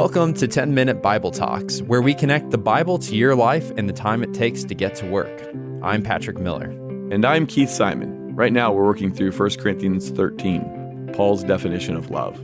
Welcome 0.00 0.32
to 0.32 0.48
10 0.48 0.72
Minute 0.72 1.02
Bible 1.02 1.30
Talks, 1.30 1.82
where 1.82 2.00
we 2.00 2.14
connect 2.14 2.52
the 2.52 2.56
Bible 2.56 2.98
to 3.00 3.14
your 3.14 3.36
life 3.36 3.70
and 3.76 3.86
the 3.86 3.92
time 3.92 4.22
it 4.22 4.32
takes 4.32 4.64
to 4.64 4.74
get 4.74 4.94
to 4.94 5.06
work. 5.06 5.46
I'm 5.82 6.02
Patrick 6.02 6.38
Miller. 6.38 6.70
And 7.12 7.22
I'm 7.22 7.46
Keith 7.46 7.68
Simon. 7.68 8.34
Right 8.34 8.50
now, 8.50 8.72
we're 8.72 8.86
working 8.86 9.12
through 9.12 9.32
1 9.32 9.56
Corinthians 9.58 10.08
13, 10.08 11.10
Paul's 11.12 11.44
definition 11.44 11.96
of 11.96 12.10
love. 12.10 12.40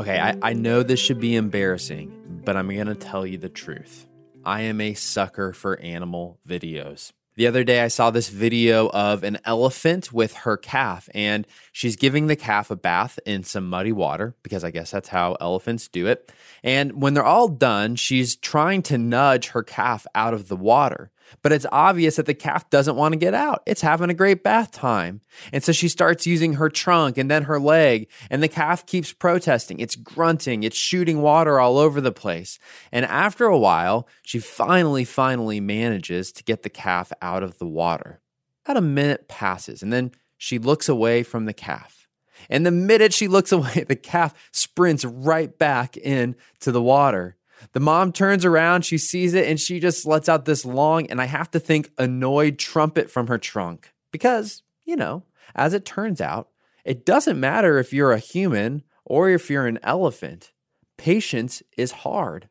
Okay, 0.00 0.18
I, 0.18 0.36
I 0.42 0.52
know 0.52 0.82
this 0.82 0.98
should 0.98 1.20
be 1.20 1.36
embarrassing, 1.36 2.40
but 2.44 2.56
I'm 2.56 2.74
going 2.74 2.88
to 2.88 2.96
tell 2.96 3.24
you 3.24 3.38
the 3.38 3.48
truth. 3.48 4.08
I 4.44 4.62
am 4.62 4.80
a 4.80 4.94
sucker 4.94 5.52
for 5.52 5.78
animal 5.78 6.40
videos. 6.44 7.12
The 7.36 7.46
other 7.46 7.64
day, 7.64 7.82
I 7.82 7.88
saw 7.88 8.10
this 8.10 8.30
video 8.30 8.88
of 8.88 9.22
an 9.22 9.36
elephant 9.44 10.10
with 10.10 10.32
her 10.36 10.56
calf, 10.56 11.10
and 11.14 11.46
she's 11.70 11.94
giving 11.94 12.28
the 12.28 12.36
calf 12.36 12.70
a 12.70 12.76
bath 12.76 13.18
in 13.26 13.42
some 13.42 13.68
muddy 13.68 13.92
water 13.92 14.34
because 14.42 14.64
I 14.64 14.70
guess 14.70 14.90
that's 14.90 15.10
how 15.10 15.36
elephants 15.38 15.86
do 15.86 16.06
it. 16.06 16.32
And 16.62 17.02
when 17.02 17.12
they're 17.12 17.22
all 17.22 17.48
done, 17.48 17.96
she's 17.96 18.36
trying 18.36 18.80
to 18.84 18.96
nudge 18.96 19.48
her 19.48 19.62
calf 19.62 20.06
out 20.14 20.32
of 20.32 20.48
the 20.48 20.56
water. 20.56 21.10
But 21.42 21.52
it's 21.52 21.66
obvious 21.72 22.16
that 22.16 22.26
the 22.26 22.34
calf 22.34 22.68
doesn't 22.70 22.96
want 22.96 23.12
to 23.12 23.18
get 23.18 23.34
out. 23.34 23.62
It's 23.66 23.80
having 23.80 24.10
a 24.10 24.14
great 24.14 24.42
bath 24.42 24.70
time. 24.70 25.20
And 25.52 25.62
so 25.62 25.72
she 25.72 25.88
starts 25.88 26.26
using 26.26 26.54
her 26.54 26.68
trunk 26.68 27.18
and 27.18 27.30
then 27.30 27.44
her 27.44 27.58
leg, 27.58 28.08
and 28.30 28.42
the 28.42 28.48
calf 28.48 28.86
keeps 28.86 29.12
protesting. 29.12 29.80
It's 29.80 29.96
grunting, 29.96 30.62
it's 30.62 30.76
shooting 30.76 31.22
water 31.22 31.60
all 31.60 31.78
over 31.78 32.00
the 32.00 32.12
place. 32.12 32.58
And 32.92 33.04
after 33.04 33.46
a 33.46 33.58
while, 33.58 34.08
she 34.22 34.38
finally, 34.38 35.04
finally 35.04 35.60
manages 35.60 36.32
to 36.32 36.44
get 36.44 36.62
the 36.62 36.70
calf 36.70 37.12
out 37.20 37.42
of 37.42 37.58
the 37.58 37.66
water. 37.66 38.20
About 38.64 38.78
a 38.78 38.82
minute 38.82 39.28
passes, 39.28 39.82
and 39.82 39.92
then 39.92 40.10
she 40.36 40.58
looks 40.58 40.88
away 40.88 41.22
from 41.22 41.44
the 41.44 41.52
calf. 41.52 42.08
And 42.50 42.66
the 42.66 42.70
minute 42.70 43.12
she 43.12 43.28
looks 43.28 43.52
away, 43.52 43.84
the 43.86 43.96
calf 43.96 44.34
sprints 44.52 45.04
right 45.04 45.56
back 45.56 45.96
into 45.96 46.72
the 46.72 46.82
water. 46.82 47.35
The 47.72 47.80
mom 47.80 48.12
turns 48.12 48.44
around, 48.44 48.84
she 48.84 48.98
sees 48.98 49.34
it, 49.34 49.46
and 49.46 49.58
she 49.58 49.80
just 49.80 50.06
lets 50.06 50.28
out 50.28 50.44
this 50.44 50.64
long, 50.64 51.06
and 51.06 51.20
I 51.20 51.24
have 51.26 51.50
to 51.52 51.60
think, 51.60 51.90
annoyed 51.98 52.58
trumpet 52.58 53.10
from 53.10 53.26
her 53.28 53.38
trunk. 53.38 53.92
Because, 54.12 54.62
you 54.84 54.96
know, 54.96 55.24
as 55.54 55.74
it 55.74 55.84
turns 55.84 56.20
out, 56.20 56.48
it 56.84 57.04
doesn't 57.04 57.40
matter 57.40 57.78
if 57.78 57.92
you're 57.92 58.12
a 58.12 58.18
human 58.18 58.82
or 59.04 59.30
if 59.30 59.50
you're 59.50 59.66
an 59.66 59.78
elephant. 59.82 60.52
Patience 60.96 61.62
is 61.76 61.92
hard. 61.92 62.48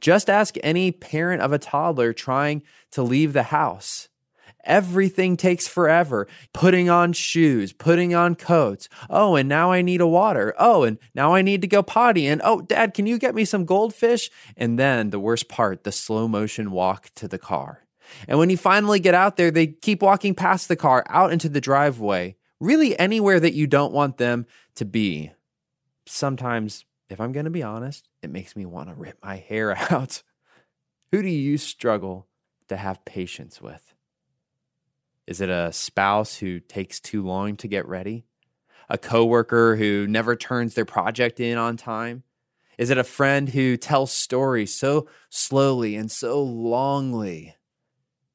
Just 0.00 0.28
ask 0.28 0.56
any 0.62 0.90
parent 0.90 1.42
of 1.42 1.52
a 1.52 1.58
toddler 1.58 2.12
trying 2.12 2.62
to 2.90 3.02
leave 3.02 3.32
the 3.32 3.44
house. 3.44 4.08
Everything 4.64 5.36
takes 5.36 5.66
forever. 5.66 6.28
Putting 6.52 6.88
on 6.88 7.12
shoes, 7.12 7.72
putting 7.72 8.14
on 8.14 8.34
coats. 8.34 8.88
Oh, 9.10 9.34
and 9.34 9.48
now 9.48 9.72
I 9.72 9.82
need 9.82 10.00
a 10.00 10.06
water. 10.06 10.54
Oh, 10.58 10.84
and 10.84 10.98
now 11.14 11.34
I 11.34 11.42
need 11.42 11.62
to 11.62 11.68
go 11.68 11.82
potty. 11.82 12.26
And 12.26 12.40
oh, 12.44 12.60
dad, 12.60 12.94
can 12.94 13.06
you 13.06 13.18
get 13.18 13.34
me 13.34 13.44
some 13.44 13.64
goldfish? 13.64 14.30
And 14.56 14.78
then 14.78 15.10
the 15.10 15.20
worst 15.20 15.48
part, 15.48 15.84
the 15.84 15.92
slow 15.92 16.28
motion 16.28 16.70
walk 16.70 17.10
to 17.16 17.26
the 17.26 17.38
car. 17.38 17.86
And 18.28 18.38
when 18.38 18.50
you 18.50 18.56
finally 18.56 19.00
get 19.00 19.14
out 19.14 19.36
there, 19.36 19.50
they 19.50 19.68
keep 19.68 20.02
walking 20.02 20.34
past 20.34 20.68
the 20.68 20.76
car 20.76 21.04
out 21.08 21.32
into 21.32 21.48
the 21.48 21.60
driveway, 21.60 22.36
really 22.60 22.98
anywhere 22.98 23.40
that 23.40 23.54
you 23.54 23.66
don't 23.66 23.92
want 23.92 24.18
them 24.18 24.46
to 24.76 24.84
be. 24.84 25.32
Sometimes, 26.06 26.84
if 27.08 27.20
I'm 27.20 27.32
going 27.32 27.44
to 27.44 27.50
be 27.50 27.62
honest, 27.62 28.08
it 28.22 28.30
makes 28.30 28.56
me 28.56 28.66
want 28.66 28.88
to 28.88 28.94
rip 28.94 29.18
my 29.22 29.36
hair 29.36 29.76
out. 29.90 30.22
Who 31.10 31.22
do 31.22 31.28
you 31.28 31.58
struggle 31.58 32.28
to 32.68 32.76
have 32.76 33.04
patience 33.04 33.60
with? 33.60 33.94
Is 35.32 35.40
it 35.40 35.48
a 35.48 35.72
spouse 35.72 36.36
who 36.36 36.60
takes 36.60 37.00
too 37.00 37.22
long 37.22 37.56
to 37.56 37.66
get 37.66 37.88
ready? 37.88 38.26
A 38.90 38.98
coworker 38.98 39.76
who 39.76 40.06
never 40.06 40.36
turns 40.36 40.74
their 40.74 40.84
project 40.84 41.40
in 41.40 41.56
on 41.56 41.78
time? 41.78 42.22
Is 42.76 42.90
it 42.90 42.98
a 42.98 43.02
friend 43.02 43.48
who 43.48 43.78
tells 43.78 44.12
stories 44.12 44.74
so 44.74 45.08
slowly 45.30 45.96
and 45.96 46.10
so 46.10 46.46
longly? 46.46 47.54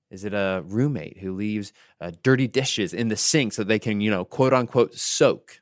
Is 0.09 0.23
it 0.23 0.33
a 0.33 0.63
roommate 0.65 1.19
who 1.19 1.35
leaves 1.35 1.71
uh, 2.01 2.13
dirty 2.23 2.47
dishes 2.47 2.95
in 2.95 3.09
the 3.09 3.15
sink 3.15 3.53
so 3.53 3.63
they 3.63 3.77
can, 3.77 4.01
you 4.01 4.09
know, 4.09 4.25
quote 4.25 4.51
unquote, 4.51 4.95
soak? 4.95 5.61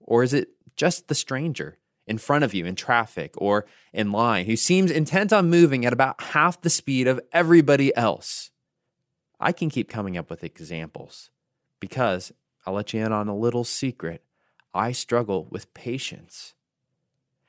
Or 0.00 0.22
is 0.22 0.34
it 0.34 0.48
just 0.76 1.08
the 1.08 1.14
stranger 1.14 1.78
in 2.06 2.18
front 2.18 2.44
of 2.44 2.52
you 2.52 2.66
in 2.66 2.74
traffic 2.74 3.32
or 3.38 3.64
in 3.94 4.12
line 4.12 4.44
who 4.44 4.56
seems 4.56 4.90
intent 4.90 5.32
on 5.32 5.48
moving 5.48 5.86
at 5.86 5.94
about 5.94 6.20
half 6.20 6.60
the 6.60 6.68
speed 6.68 7.08
of 7.08 7.18
everybody 7.32 7.96
else? 7.96 8.50
I 9.38 9.52
can 9.52 9.70
keep 9.70 9.88
coming 9.88 10.16
up 10.16 10.30
with 10.30 10.44
examples 10.44 11.30
because 11.80 12.32
I'll 12.66 12.74
let 12.74 12.92
you 12.92 13.04
in 13.04 13.12
on 13.12 13.28
a 13.28 13.36
little 13.36 13.64
secret. 13.64 14.22
I 14.74 14.92
struggle 14.92 15.46
with 15.50 15.72
patience. 15.74 16.54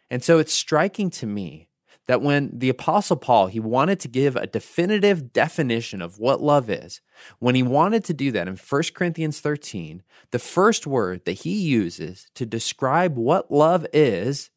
And 0.10 0.24
so 0.24 0.40
it's 0.40 0.54
striking 0.54 1.10
to 1.12 1.26
me 1.26 1.68
that 2.06 2.22
when 2.22 2.52
the 2.54 2.70
apostle 2.70 3.18
Paul, 3.18 3.48
he 3.48 3.60
wanted 3.60 4.00
to 4.02 4.08
give 4.08 4.36
a 4.36 4.48
definitive 4.48 5.34
definition 5.34 6.02
of 6.02 6.20
what 6.20 6.42
love 6.42 6.70
is, 6.70 7.02
when 7.40 7.56
he 7.56 7.64
wanted 7.64 8.06
to 8.06 8.14
do 8.14 8.32
that 8.32 8.48
in 8.48 8.56
1 8.56 8.84
Corinthians 8.94 9.42
13, 9.42 10.04
the 10.32 10.40
first 10.40 10.88
word 10.88 11.26
that 11.26 11.34
he 11.34 11.60
uses 11.60 12.28
to 12.36 12.46
describe 12.46 13.18
what 13.18 13.52
love 13.52 13.86
is 13.92 14.50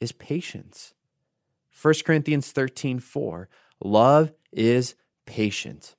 is 0.00 0.12
patience. 0.12 0.94
1 1.82 1.94
Corinthians 2.06 2.50
13, 2.50 2.98
4, 2.98 3.48
love 3.82 4.32
is 4.52 4.94
patient 5.26 5.95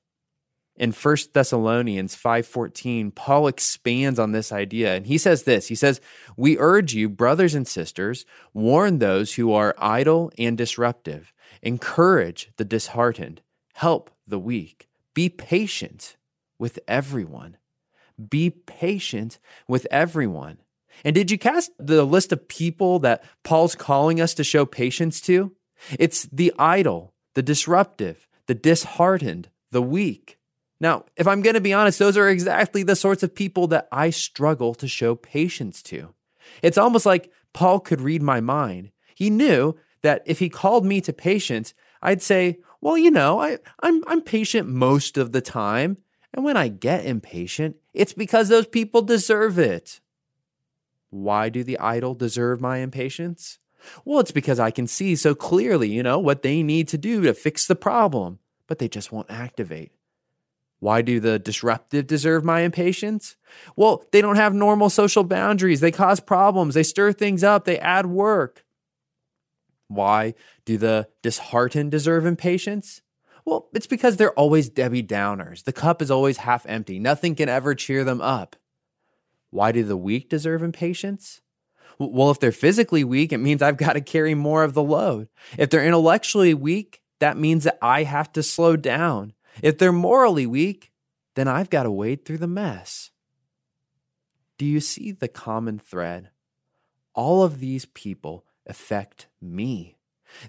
in 0.78 0.92
1 0.92 1.32
Thessalonians 1.34 2.14
5:14, 2.14 3.10
Paul 3.10 3.48
expands 3.48 4.18
on 4.18 4.32
this 4.32 4.52
idea 4.52 4.94
and 4.94 5.06
he 5.06 5.18
says 5.18 5.42
this. 5.42 5.68
He 5.68 5.74
says, 5.74 6.00
"We 6.36 6.56
urge 6.58 6.94
you, 6.94 7.08
brothers 7.08 7.54
and 7.54 7.66
sisters, 7.66 8.24
warn 8.54 8.98
those 8.98 9.34
who 9.34 9.52
are 9.52 9.74
idle 9.76 10.30
and 10.38 10.56
disruptive, 10.56 11.32
encourage 11.62 12.50
the 12.56 12.64
disheartened, 12.64 13.42
help 13.74 14.10
the 14.26 14.38
weak, 14.38 14.88
be 15.14 15.28
patient 15.28 16.16
with 16.58 16.78
everyone." 16.88 17.56
Be 18.18 18.50
patient 18.50 19.38
with 19.68 19.86
everyone. 19.90 20.58
And 21.04 21.14
did 21.14 21.30
you 21.30 21.38
cast 21.38 21.70
the 21.78 22.04
list 22.04 22.32
of 22.32 22.48
people 22.48 22.98
that 23.00 23.22
Paul's 23.44 23.76
calling 23.76 24.20
us 24.20 24.34
to 24.34 24.44
show 24.44 24.66
patience 24.66 25.20
to? 25.22 25.52
It's 25.98 26.24
the 26.32 26.52
idle, 26.58 27.14
the 27.34 27.42
disruptive, 27.42 28.26
the 28.46 28.54
disheartened, 28.54 29.50
the 29.70 29.82
weak. 29.82 30.37
Now, 30.80 31.04
if 31.16 31.26
I'm 31.26 31.42
going 31.42 31.54
to 31.54 31.60
be 31.60 31.72
honest, 31.72 31.98
those 31.98 32.16
are 32.16 32.28
exactly 32.28 32.82
the 32.82 32.96
sorts 32.96 33.22
of 33.22 33.34
people 33.34 33.66
that 33.68 33.88
I 33.90 34.10
struggle 34.10 34.74
to 34.74 34.86
show 34.86 35.14
patience 35.14 35.82
to. 35.84 36.14
It's 36.62 36.78
almost 36.78 37.04
like 37.04 37.32
Paul 37.52 37.80
could 37.80 38.00
read 38.00 38.22
my 38.22 38.40
mind. 38.40 38.90
He 39.14 39.30
knew 39.30 39.76
that 40.02 40.22
if 40.24 40.38
he 40.38 40.48
called 40.48 40.86
me 40.86 41.00
to 41.00 41.12
patience, 41.12 41.74
I'd 42.00 42.22
say, 42.22 42.58
well, 42.80 42.96
you 42.96 43.10
know, 43.10 43.40
I, 43.40 43.58
I'm, 43.82 44.04
I'm 44.06 44.20
patient 44.20 44.68
most 44.68 45.18
of 45.18 45.32
the 45.32 45.40
time. 45.40 45.98
And 46.32 46.44
when 46.44 46.56
I 46.56 46.68
get 46.68 47.04
impatient, 47.04 47.76
it's 47.92 48.12
because 48.12 48.48
those 48.48 48.66
people 48.66 49.02
deserve 49.02 49.58
it. 49.58 50.00
Why 51.10 51.48
do 51.48 51.64
the 51.64 51.78
idle 51.78 52.14
deserve 52.14 52.60
my 52.60 52.78
impatience? 52.78 53.58
Well, 54.04 54.20
it's 54.20 54.30
because 54.30 54.60
I 54.60 54.70
can 54.70 54.86
see 54.86 55.16
so 55.16 55.34
clearly, 55.34 55.88
you 55.88 56.02
know, 56.02 56.18
what 56.18 56.42
they 56.42 56.62
need 56.62 56.86
to 56.88 56.98
do 56.98 57.22
to 57.22 57.34
fix 57.34 57.66
the 57.66 57.74
problem, 57.74 58.38
but 58.66 58.78
they 58.78 58.88
just 58.88 59.10
won't 59.10 59.30
activate. 59.30 59.92
Why 60.80 61.02
do 61.02 61.18
the 61.18 61.38
disruptive 61.38 62.06
deserve 62.06 62.44
my 62.44 62.60
impatience? 62.60 63.36
Well, 63.74 64.04
they 64.12 64.20
don't 64.20 64.36
have 64.36 64.54
normal 64.54 64.90
social 64.90 65.24
boundaries. 65.24 65.80
They 65.80 65.90
cause 65.90 66.20
problems. 66.20 66.74
They 66.74 66.84
stir 66.84 67.12
things 67.12 67.42
up. 67.42 67.64
They 67.64 67.78
add 67.78 68.06
work. 68.06 68.64
Why 69.88 70.34
do 70.64 70.76
the 70.76 71.08
disheartened 71.22 71.90
deserve 71.90 72.26
impatience? 72.26 73.02
Well, 73.44 73.68
it's 73.72 73.86
because 73.86 74.16
they're 74.16 74.32
always 74.34 74.68
Debbie 74.68 75.02
Downers. 75.02 75.64
The 75.64 75.72
cup 75.72 76.02
is 76.02 76.10
always 76.10 76.36
half 76.38 76.66
empty. 76.66 76.98
Nothing 76.98 77.34
can 77.34 77.48
ever 77.48 77.74
cheer 77.74 78.04
them 78.04 78.20
up. 78.20 78.56
Why 79.50 79.72
do 79.72 79.82
the 79.82 79.96
weak 79.96 80.28
deserve 80.28 80.62
impatience? 80.62 81.40
Well, 81.98 82.30
if 82.30 82.38
they're 82.38 82.52
physically 82.52 83.02
weak, 83.02 83.32
it 83.32 83.38
means 83.38 83.62
I've 83.62 83.78
got 83.78 83.94
to 83.94 84.00
carry 84.00 84.34
more 84.34 84.62
of 84.62 84.74
the 84.74 84.82
load. 84.82 85.28
If 85.56 85.70
they're 85.70 85.84
intellectually 85.84 86.54
weak, 86.54 87.00
that 87.18 87.36
means 87.36 87.64
that 87.64 87.78
I 87.82 88.04
have 88.04 88.32
to 88.34 88.42
slow 88.42 88.76
down. 88.76 89.32
If 89.62 89.78
they're 89.78 89.92
morally 89.92 90.46
weak, 90.46 90.92
then 91.34 91.48
I've 91.48 91.70
got 91.70 91.84
to 91.84 91.90
wade 91.90 92.24
through 92.24 92.38
the 92.38 92.46
mess. 92.46 93.10
Do 94.56 94.66
you 94.66 94.80
see 94.80 95.12
the 95.12 95.28
common 95.28 95.78
thread? 95.78 96.30
All 97.14 97.42
of 97.42 97.60
these 97.60 97.86
people 97.86 98.44
affect 98.66 99.28
me. 99.40 99.98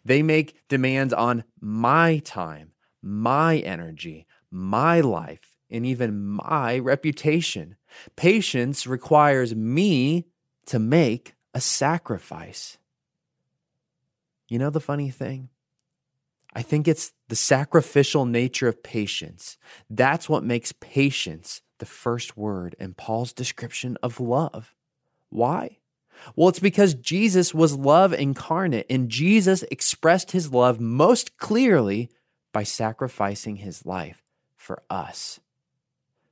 They 0.04 0.22
make 0.24 0.68
demands 0.68 1.14
on 1.14 1.44
my 1.60 2.18
time, 2.20 2.72
my 3.02 3.58
energy, 3.58 4.26
my 4.52 5.00
life, 5.00 5.58
and 5.70 5.86
even 5.86 6.26
my 6.26 6.80
reputation. 6.80 7.76
Patience 8.16 8.88
requires 8.88 9.56
me 9.56 10.26
to 10.66 10.80
make 10.80 11.36
a 11.54 11.62
sacrifice. 11.62 12.78
You 14.48 14.60
know 14.60 14.70
the 14.70 14.80
funny 14.80 15.10
thing? 15.10 15.50
I 16.54 16.64
think 16.64 16.88
it's 16.88 17.14
the 17.30 17.36
sacrificial 17.36 18.26
nature 18.26 18.68
of 18.68 18.84
patience. 18.84 19.58
That's 19.90 20.28
what 20.28 20.44
makes 20.44 20.74
patience 20.74 21.62
the 21.78 21.86
first 21.86 22.36
word 22.36 22.76
in 22.80 22.94
Paul's 22.96 23.32
description 23.32 23.98
of 24.04 24.20
love. 24.20 24.76
Why? 25.30 25.78
Well, 26.36 26.50
it's 26.50 26.60
because 26.60 26.96
Jesus 26.96 27.54
was 27.54 27.78
love 27.78 28.14
incarnate, 28.14 28.88
and 28.90 29.10
Jesus 29.10 29.64
expressed 29.72 30.32
his 30.32 30.52
love 30.52 30.80
most 30.82 31.38
clearly 31.38 32.10
by 32.52 32.64
sacrificing 32.64 33.58
his 33.58 33.86
life 33.86 34.24
for 34.56 34.84
us. 34.90 35.40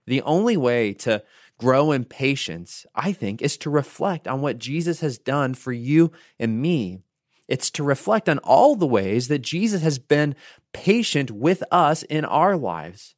The 0.08 0.22
only 0.24 0.58
way 0.58 0.94
to 0.94 1.24
grow 1.58 1.92
in 1.92 2.06
patience, 2.06 2.86
I 2.96 3.14
think, 3.14 3.42
is 3.42 3.56
to 3.58 3.70
reflect 3.70 4.28
on 4.28 4.42
what 4.42 4.58
Jesus 4.60 5.00
has 5.02 5.18
done 5.18 5.54
for 5.54 5.72
you 5.72 6.12
and 6.40 6.62
me. 6.62 7.00
It's 7.48 7.72
to 7.72 7.84
reflect 7.84 8.28
on 8.28 8.40
all 8.40 8.76
the 8.76 8.86
ways 8.86 9.30
that 9.30 9.40
Jesus 9.40 9.82
has 9.82 10.00
been 10.00 10.36
patient 10.77 11.31
with 11.31 11.63
us 11.71 12.03
in 12.03 12.24
our 12.24 12.56
lives. 12.56 13.15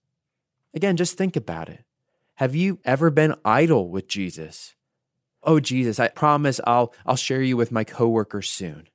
Again, 0.74 0.96
just 0.96 1.18
think 1.18 1.36
about 1.36 1.68
it. 1.68 1.84
Have 2.36 2.56
you 2.56 2.80
ever 2.86 3.10
been 3.10 3.36
idle 3.44 3.90
with 3.90 4.08
Jesus? 4.08 4.76
Oh, 5.44 5.60
Jesus, 5.60 6.00
I 6.00 6.08
promise 6.08 6.62
I'll, 6.66 6.94
I'll 7.06 7.18
share 7.18 7.42
you 7.42 7.58
with 7.58 7.70
my 7.70 7.84
coworkers 7.84 8.48
soon. 8.48 8.88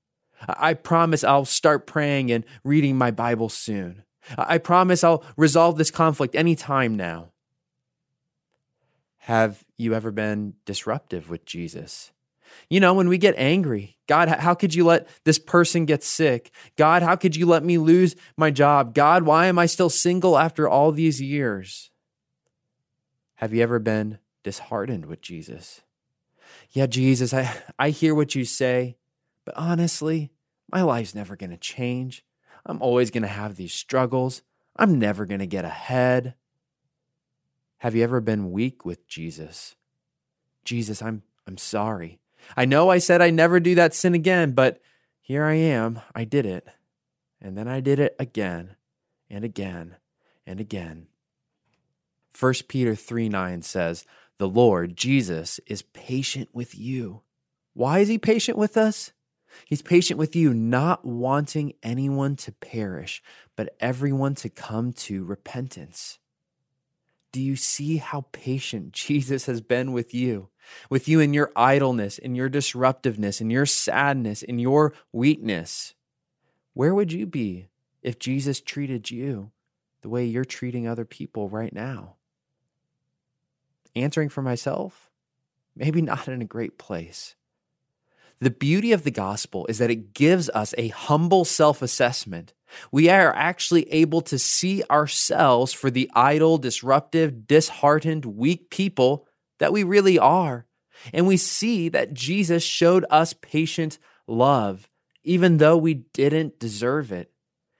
I 0.48 0.72
promise 0.72 1.22
I'll 1.22 1.44
start 1.44 1.86
praying 1.86 2.32
and 2.32 2.44
reading 2.64 2.96
my 2.96 3.10
Bible 3.10 3.50
soon. 3.50 4.02
I 4.38 4.56
promise 4.56 5.04
I'll 5.04 5.22
resolve 5.36 5.76
this 5.76 5.90
conflict 5.90 6.34
anytime 6.34 6.96
now. 6.96 7.32
Have 9.18 9.62
you 9.76 9.92
ever 9.92 10.10
been 10.10 10.54
disruptive 10.64 11.28
with 11.28 11.44
Jesus? 11.44 12.12
You 12.68 12.80
know, 12.80 12.94
when 12.94 13.08
we 13.08 13.18
get 13.18 13.34
angry, 13.36 13.96
God, 14.06 14.28
how 14.28 14.54
could 14.54 14.74
you 14.74 14.84
let 14.84 15.08
this 15.24 15.38
person 15.38 15.84
get 15.84 16.02
sick? 16.02 16.50
God, 16.76 17.02
how 17.02 17.16
could 17.16 17.36
you 17.36 17.46
let 17.46 17.64
me 17.64 17.78
lose 17.78 18.16
my 18.36 18.50
job? 18.50 18.94
God, 18.94 19.24
why 19.24 19.46
am 19.46 19.58
I 19.58 19.66
still 19.66 19.90
single 19.90 20.38
after 20.38 20.68
all 20.68 20.92
these 20.92 21.20
years? 21.20 21.90
Have 23.36 23.52
you 23.52 23.62
ever 23.62 23.78
been 23.78 24.18
disheartened 24.42 25.06
with 25.06 25.20
Jesus? 25.20 25.82
Yeah, 26.70 26.86
Jesus, 26.86 27.32
I, 27.34 27.62
I 27.78 27.90
hear 27.90 28.14
what 28.14 28.34
you 28.34 28.44
say, 28.44 28.96
but 29.44 29.56
honestly, 29.56 30.32
my 30.70 30.82
life's 30.82 31.14
never 31.14 31.36
going 31.36 31.50
to 31.50 31.56
change. 31.56 32.24
I'm 32.66 32.80
always 32.80 33.10
going 33.10 33.22
to 33.22 33.28
have 33.28 33.56
these 33.56 33.72
struggles. 33.72 34.42
I'm 34.76 34.98
never 34.98 35.26
going 35.26 35.40
to 35.40 35.46
get 35.46 35.64
ahead. 35.64 36.34
Have 37.78 37.94
you 37.94 38.02
ever 38.02 38.20
been 38.20 38.50
weak 38.50 38.84
with 38.84 39.06
Jesus? 39.06 39.76
Jesus, 40.64 41.02
I'm 41.02 41.22
I'm 41.46 41.58
sorry. 41.58 42.18
I 42.56 42.64
know 42.64 42.90
I 42.90 42.98
said 42.98 43.20
I'd 43.20 43.34
never 43.34 43.60
do 43.60 43.74
that 43.76 43.94
sin 43.94 44.14
again, 44.14 44.52
but 44.52 44.80
here 45.20 45.44
I 45.44 45.54
am. 45.54 46.00
I 46.14 46.24
did 46.24 46.46
it. 46.46 46.66
And 47.40 47.56
then 47.56 47.68
I 47.68 47.80
did 47.80 47.98
it 47.98 48.14
again 48.18 48.76
and 49.28 49.44
again 49.44 49.96
and 50.46 50.60
again. 50.60 51.06
1 52.38 52.54
Peter 52.68 52.94
3 52.94 53.28
9 53.28 53.62
says, 53.62 54.04
The 54.38 54.48
Lord, 54.48 54.96
Jesus, 54.96 55.60
is 55.66 55.82
patient 55.82 56.48
with 56.52 56.76
you. 56.76 57.22
Why 57.74 58.00
is 58.00 58.08
he 58.08 58.18
patient 58.18 58.58
with 58.58 58.76
us? 58.76 59.12
He's 59.66 59.82
patient 59.82 60.18
with 60.18 60.34
you, 60.34 60.52
not 60.52 61.04
wanting 61.04 61.74
anyone 61.82 62.36
to 62.36 62.52
perish, 62.52 63.22
but 63.56 63.76
everyone 63.78 64.34
to 64.36 64.48
come 64.48 64.92
to 64.92 65.24
repentance. 65.24 66.18
Do 67.32 67.40
you 67.40 67.56
see 67.56 67.98
how 67.98 68.26
patient 68.32 68.92
Jesus 68.92 69.46
has 69.46 69.60
been 69.60 69.92
with 69.92 70.14
you? 70.14 70.48
With 70.90 71.08
you 71.08 71.20
in 71.20 71.34
your 71.34 71.52
idleness, 71.56 72.18
in 72.18 72.34
your 72.34 72.48
disruptiveness, 72.48 73.40
in 73.40 73.50
your 73.50 73.66
sadness, 73.66 74.42
in 74.42 74.58
your 74.58 74.94
weakness? 75.12 75.94
Where 76.72 76.94
would 76.94 77.12
you 77.12 77.26
be 77.26 77.68
if 78.02 78.18
Jesus 78.18 78.60
treated 78.60 79.10
you 79.10 79.50
the 80.02 80.08
way 80.08 80.24
you're 80.24 80.44
treating 80.44 80.86
other 80.86 81.04
people 81.04 81.48
right 81.48 81.72
now? 81.72 82.16
Answering 83.96 84.28
for 84.28 84.42
myself? 84.42 85.10
Maybe 85.76 86.02
not 86.02 86.28
in 86.28 86.42
a 86.42 86.46
great 86.46 86.78
place. 86.78 87.34
The 88.40 88.50
beauty 88.50 88.92
of 88.92 89.04
the 89.04 89.10
gospel 89.10 89.66
is 89.66 89.78
that 89.78 89.90
it 89.90 90.12
gives 90.12 90.50
us 90.50 90.74
a 90.76 90.88
humble 90.88 91.44
self 91.44 91.82
assessment 91.82 92.52
we 92.90 93.08
are 93.08 93.34
actually 93.34 93.90
able 93.92 94.20
to 94.22 94.38
see 94.38 94.82
ourselves 94.90 95.72
for 95.72 95.90
the 95.90 96.10
idle, 96.14 96.58
disruptive, 96.58 97.46
disheartened, 97.46 98.24
weak 98.24 98.70
people 98.70 99.26
that 99.58 99.72
we 99.72 99.82
really 99.82 100.18
are. 100.18 100.66
And 101.12 101.26
we 101.26 101.36
see 101.36 101.88
that 101.88 102.14
Jesus 102.14 102.62
showed 102.62 103.04
us 103.10 103.34
patient 103.34 103.98
love, 104.26 104.88
even 105.22 105.58
though 105.58 105.76
we 105.76 105.94
didn't 105.94 106.58
deserve 106.58 107.12
it. 107.12 107.30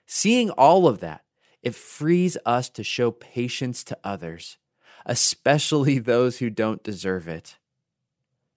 Seeing 0.07 0.51
all 0.51 0.87
of 0.87 1.01
that, 1.01 1.23
it 1.63 1.75
frees 1.75 2.37
us 2.45 2.69
to 2.71 2.85
show 2.85 3.11
patience 3.11 3.85
to 3.85 3.99
others, 4.05 4.59
especially 5.07 5.99
those 6.01 6.39
who 6.39 6.51
don't 6.51 6.83
deserve 6.83 7.29
it. 7.29 7.57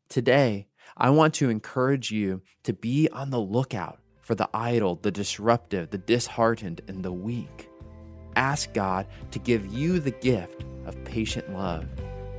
Today, 0.10 0.68
I 0.96 1.10
want 1.12 1.34
to 1.36 1.50
encourage 1.50 2.12
you 2.12 2.42
to 2.64 2.74
be 2.74 3.08
on 3.10 3.30
the 3.30 3.40
lookout 3.40 4.00
for 4.22 4.36
the 4.36 4.50
idle, 4.54 4.96
the 4.96 5.12
disruptive, 5.12 5.90
the 5.90 5.98
disheartened, 5.98 6.82
and 6.88 7.04
the 7.04 7.12
weak. 7.12 7.70
Ask 8.36 8.74
God 8.74 9.08
to 9.32 9.40
give 9.40 9.66
you 9.68 10.00
the 10.00 10.12
gift 10.12 10.64
of 10.86 11.04
patient 11.06 11.54
love 11.54 11.86